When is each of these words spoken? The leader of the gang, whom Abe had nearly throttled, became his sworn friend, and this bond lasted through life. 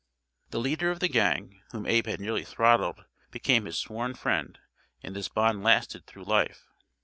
The 0.49 0.57
leader 0.59 0.89
of 0.89 0.99
the 0.99 1.07
gang, 1.07 1.61
whom 1.73 1.85
Abe 1.85 2.07
had 2.07 2.19
nearly 2.19 2.43
throttled, 2.43 3.05
became 3.29 3.65
his 3.65 3.77
sworn 3.77 4.15
friend, 4.15 4.57
and 5.03 5.15
this 5.15 5.29
bond 5.29 5.61
lasted 5.61 6.07
through 6.07 6.23
life. 6.23 6.65